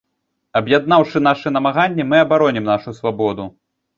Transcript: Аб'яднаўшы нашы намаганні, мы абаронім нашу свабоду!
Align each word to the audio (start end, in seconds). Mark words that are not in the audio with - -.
Аб'яднаўшы 0.59 1.19
нашы 1.27 1.47
намаганні, 1.57 2.07
мы 2.13 2.17
абаронім 2.25 2.65
нашу 2.73 2.97
свабоду! 3.01 3.49